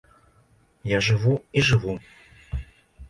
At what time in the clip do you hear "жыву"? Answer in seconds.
1.07-1.35, 1.71-1.93